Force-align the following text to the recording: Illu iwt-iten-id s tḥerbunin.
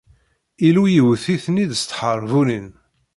Illu 0.67 0.83
iwt-iten-id 0.99 1.71
s 1.81 1.83
tḥerbunin. 1.89 2.67